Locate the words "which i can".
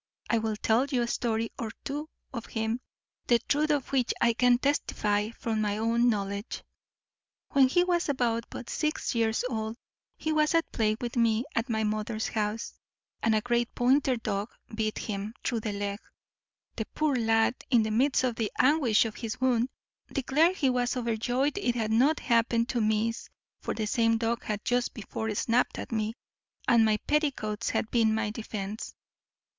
3.91-4.57